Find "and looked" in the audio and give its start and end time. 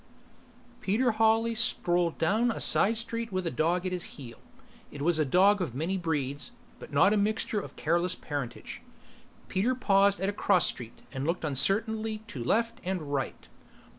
11.13-11.43